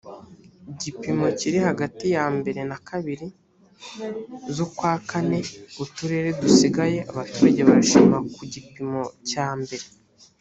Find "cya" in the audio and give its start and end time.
9.29-9.47